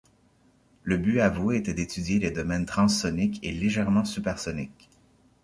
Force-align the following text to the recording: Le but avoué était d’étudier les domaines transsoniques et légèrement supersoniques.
Le 0.81 0.97
but 0.97 1.19
avoué 1.19 1.57
était 1.57 1.75
d’étudier 1.75 2.17
les 2.17 2.31
domaines 2.31 2.65
transsoniques 2.65 3.37
et 3.43 3.51
légèrement 3.51 4.03
supersoniques. 4.03 4.89